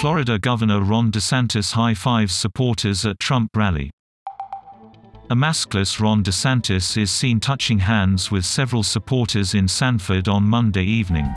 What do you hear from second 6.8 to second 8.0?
is seen touching